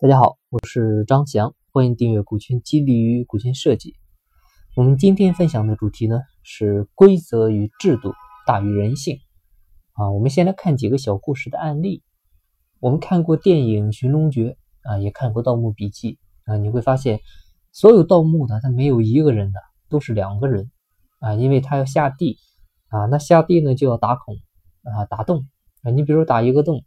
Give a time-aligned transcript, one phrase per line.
[0.00, 3.96] 大家好，我是张翔，欢迎订阅股权激励与股权设计。
[4.76, 8.12] 我们今天分享的主题呢是规则与制度
[8.46, 9.18] 大于人性
[9.94, 10.12] 啊。
[10.12, 12.04] 我们先来看几个小故事的案例。
[12.78, 14.56] 我们看过电影《寻龙诀》
[14.88, 16.16] 啊，也看过《盗墓笔记》
[16.52, 17.18] 啊，你会发现
[17.72, 19.58] 所有盗墓的他没有一个人的，
[19.88, 20.70] 都是两个人
[21.18, 22.38] 啊，因为他要下地
[22.86, 24.36] 啊，那下地呢就要打孔
[24.84, 25.48] 啊，打洞
[25.82, 25.90] 啊。
[25.90, 26.84] 你比如打一个洞。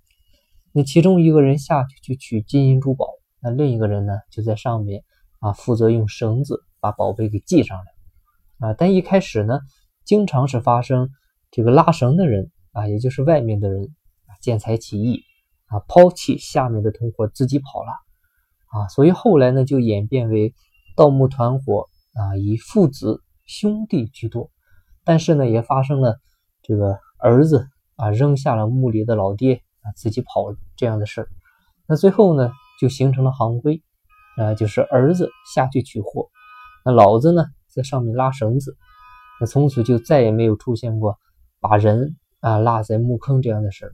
[0.74, 3.08] 那其中一个人下去去取金银珠宝，
[3.42, 5.04] 那另一个人呢就在上面
[5.40, 8.74] 啊，负责用绳子把宝贝给系上来啊。
[8.78, 9.60] 但一开始呢，
[10.06, 11.10] 经常是发生
[11.52, 13.84] 这个拉绳的人啊，也就是外面的人
[14.28, 15.24] 啊，见财起意
[15.66, 17.92] 啊，抛弃下面的同伙自己跑了
[18.68, 18.88] 啊。
[18.88, 20.54] 所以后来呢，就演变为
[20.96, 24.50] 盗墓团伙啊，以父子兄弟居多，
[25.04, 26.18] 但是呢，也发生了
[26.62, 27.68] 这个儿子
[27.98, 29.62] 啊扔下了墓里的老爹。
[29.84, 31.28] 啊，自己跑这样的事儿，
[31.88, 33.82] 那最后呢，就形成了行规，
[34.38, 36.30] 啊，就是儿子下去取货，
[36.86, 38.78] 那老子呢在上面拉绳子，
[39.40, 41.18] 那从此就再也没有出现过
[41.60, 43.94] 把人啊落在墓坑这样的事儿，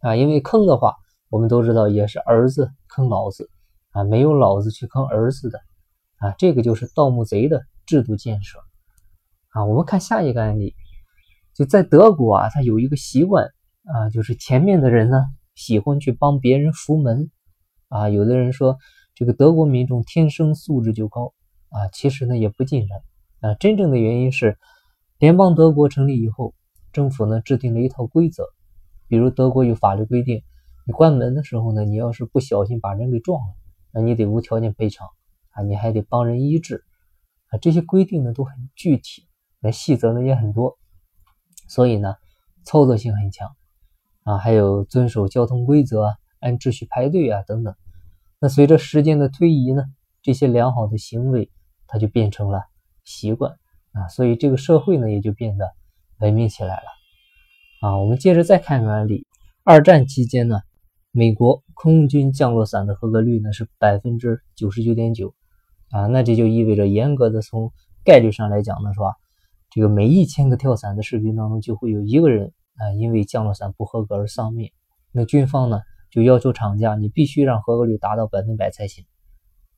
[0.00, 0.96] 啊，因为坑的话，
[1.28, 3.48] 我们都知道也是儿子坑老子，
[3.92, 5.60] 啊，没有老子去坑儿子的，
[6.18, 8.58] 啊，这个就是盗墓贼的制度建设，
[9.50, 10.74] 啊，我们看下一个案例，
[11.54, 13.48] 就在德国啊，他有一个习惯。
[13.84, 17.30] 啊，就是前面的人呢，喜欢去帮别人扶门，
[17.88, 18.78] 啊，有的人说
[19.14, 21.32] 这个德国民众天生素质就高，
[21.70, 23.02] 啊，其实呢也不尽然，
[23.40, 24.58] 啊，真正的原因是
[25.18, 26.54] 联邦德国成立以后，
[26.92, 28.44] 政府呢制定了一套规则，
[29.08, 30.42] 比如德国有法律规定，
[30.86, 33.54] 你关门的时候呢，你要是不小心把人给撞了，
[33.92, 35.08] 那你得无条件赔偿，
[35.50, 36.84] 啊，你还得帮人医治，
[37.48, 39.26] 啊，这些规定呢都很具体，
[39.58, 40.78] 那细则呢也很多，
[41.66, 42.14] 所以呢
[42.64, 43.50] 操作性很强。
[44.24, 47.74] 啊，还有遵守交通规则、按秩序排队啊，等等。
[48.38, 49.84] 那随着时间的推移呢，
[50.22, 51.50] 这些良好的行为
[51.86, 52.62] 它就变成了
[53.04, 53.56] 习惯
[53.92, 55.72] 啊，所以这个社会呢也就变得
[56.18, 56.82] 文明起来了
[57.80, 57.98] 啊。
[57.98, 59.26] 我们接着再看个案例：
[59.64, 60.60] 二战期间呢，
[61.12, 65.34] 美国空军降落伞的合格率呢是百分之九十九点九
[65.90, 67.72] 啊，那这就意味着严格的从
[68.04, 69.14] 概率上来讲呢，是吧？
[69.70, 72.52] 这个每一千个跳伞的士兵当中就会有一个人。
[72.80, 74.72] 啊，因为降落伞不合格而丧命，
[75.12, 75.80] 那军方呢
[76.10, 79.04] 就要求厂家，你必须让合格率达到百分百才行。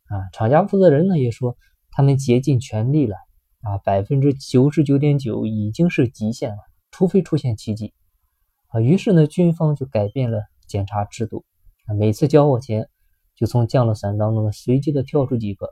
[0.05, 1.57] 啊，厂家负责人呢也说，
[1.91, 3.17] 他们竭尽全力了，
[3.62, 6.59] 啊，百分之九十九点九已经是极限了，
[6.93, 7.93] 除非出现奇迹。
[8.69, 11.45] 啊，于是呢，军方就改变了检查制度，
[11.87, 12.89] 啊，每次交货前
[13.35, 15.67] 就从降落伞当中呢随机的挑出几个，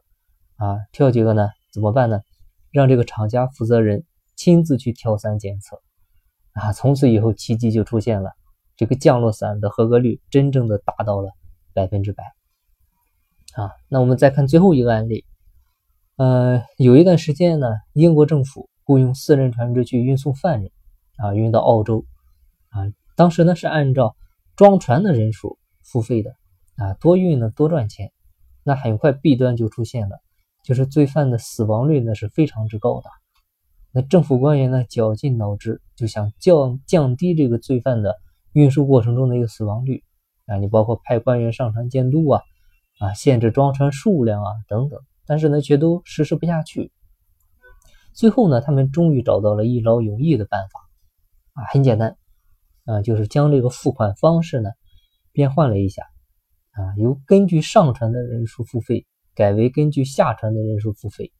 [0.56, 2.20] 啊，挑几个呢怎么办呢？
[2.72, 4.04] 让这个厂家负责人
[4.36, 5.80] 亲自去挑伞检测。
[6.52, 8.32] 啊，从此以后奇迹就出现了，
[8.76, 11.32] 这个降落伞的合格率真正的达到了
[11.72, 12.24] 百分之百。
[13.54, 15.24] 啊，那我们再看最后一个案例，
[16.16, 20.70] 呃，有一段时间呢，英国政府雇佣私人船只去运送犯人，
[21.16, 22.04] 啊，运到澳洲，
[22.70, 24.16] 啊，当时呢是按照
[24.56, 26.34] 装船的人数付费的，
[26.76, 28.12] 啊，多运呢多赚钱，
[28.62, 30.20] 那很快弊端就出现了，
[30.64, 33.10] 就是罪犯的死亡率呢是非常之高的。
[33.92, 38.16] 那政府官员呢，绞尽脑汁就想降降低这个罪犯的
[38.52, 40.04] 运输过程中的一个死亡率
[40.46, 42.40] 啊，你包括派官员上船监督啊，
[43.00, 46.92] 啊，限制装船数量啊等等，但是呢，却都实施不下去。
[48.12, 52.16] 最后呢，他们终于找到了一劳永逸的办法啊，很简单
[52.84, 54.70] 啊，就是将这个付款方式呢
[55.32, 56.04] 变换了一下
[56.70, 61.32] 啊，由根据上船的人数付费，改为根据下船的人数付费。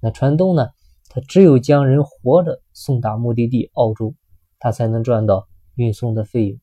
[0.00, 0.68] 那船东呢？
[1.12, 4.14] 他只有将人活着送达目的地澳洲，
[4.60, 6.60] 他才能赚到运送的费用。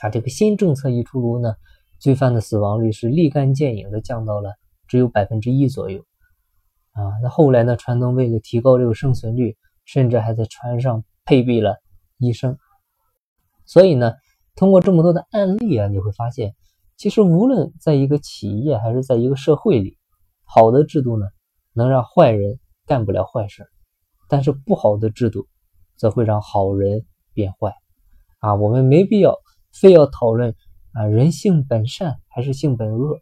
[0.00, 1.54] 啊，这个新政策一出炉呢，
[2.00, 4.54] 罪犯的死亡率是立竿见影的降到了
[4.88, 6.02] 只有百分之一左右。
[6.92, 11.76] 啊，那后来呢，船东为了提高这个生存率，甚至还在船上配备了
[12.16, 12.56] 医生。
[13.66, 14.14] 所以呢，
[14.56, 16.54] 通过这么多的案例啊，你会发现，
[16.96, 19.98] 其实无论在一个企业还是在一个社会里，
[20.44, 21.26] 好的制度呢，
[21.74, 22.58] 能让坏人。
[22.86, 23.66] 干不了坏事，
[24.28, 25.46] 但是不好的制度
[25.96, 27.74] 则会让好人变坏
[28.40, 28.54] 啊！
[28.54, 29.38] 我们没必要
[29.72, 30.54] 非要讨论
[30.92, 33.20] 啊人性本善还是性本恶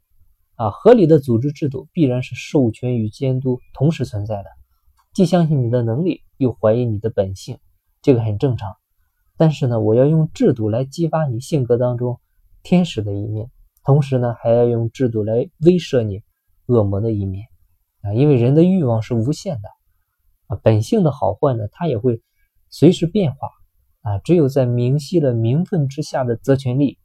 [0.56, 0.70] 啊！
[0.70, 4.50] 合理的组织制度必然是授权与监督同时存在的，
[5.14, 7.59] 既相信你的能力，又怀疑你的本性，
[8.00, 8.75] 这个很正常。
[9.37, 12.20] 但是呢，我要用制度来激发你性格当中
[12.62, 13.50] 天使的一面，
[13.85, 16.23] 同时呢，还要用制度来威慑你
[16.67, 17.47] 恶魔的一面。
[18.02, 19.69] 啊，因为人的欲望是无限的，
[20.49, 22.20] 啊，本性的好坏呢，它也会
[22.69, 23.49] 随时变化，
[24.00, 26.99] 啊，只有在明晰了名分之下的责权利，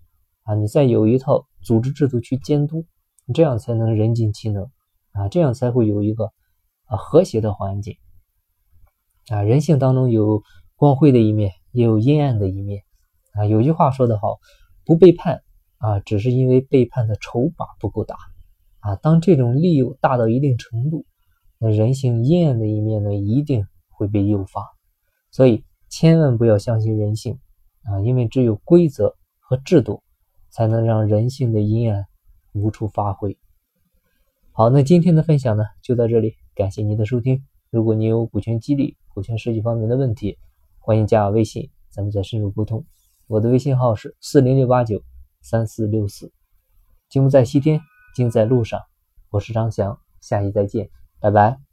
[0.43, 2.85] 啊，你再有一套组织制度去监督，
[3.33, 4.71] 这样才能人尽其能
[5.11, 6.31] 啊，这样才会有一个
[6.85, 7.97] 啊和谐的环境
[9.29, 9.43] 啊。
[9.43, 10.41] 人性当中有
[10.75, 12.83] 光辉的一面，也有阴暗的一面
[13.33, 13.45] 啊。
[13.45, 14.39] 有句话说得好，
[14.83, 15.43] 不背叛
[15.77, 18.15] 啊，只是因为背叛的筹码不够大
[18.87, 18.95] 啊。
[18.95, 21.05] 当这种利诱大到一定程度，
[21.59, 24.61] 那人性阴暗的一面呢，一定会被诱发。
[25.31, 27.37] 所以千万不要相信人性
[27.83, 30.01] 啊，因为只有规则和制度，
[30.49, 32.05] 才能让人性的阴暗
[32.53, 33.37] 无处发挥。
[34.51, 37.43] 好，那今天的分享呢就到这里，感谢您的收听。
[37.69, 40.37] 如果你有股权激励、股权设计方面的问题，
[40.79, 42.85] 欢迎加我微信，咱们再深入沟通。
[43.27, 45.03] 我的微信号是四零六八九
[45.41, 46.31] 三四六四。
[47.09, 47.81] 金木在西天，
[48.17, 48.81] 金在路上。
[49.29, 51.66] 我是张翔，下期再见，拜拜。